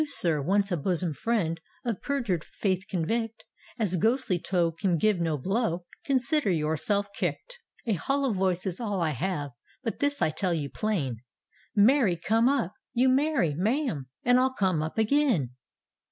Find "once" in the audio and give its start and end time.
0.41-0.71